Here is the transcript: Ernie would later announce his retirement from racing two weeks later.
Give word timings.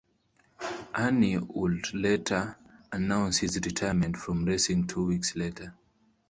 Ernie 0.95 1.37
would 1.37 1.93
later 1.93 2.57
announce 2.91 3.37
his 3.37 3.57
retirement 3.63 4.17
from 4.17 4.45
racing 4.45 4.87
two 4.87 5.05
weeks 5.05 5.35
later. 5.35 5.75